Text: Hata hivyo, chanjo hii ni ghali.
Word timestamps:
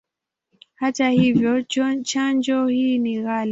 Hata 0.75 1.09
hivyo, 1.09 1.61
chanjo 2.03 2.67
hii 2.67 2.97
ni 2.97 3.21
ghali. 3.21 3.49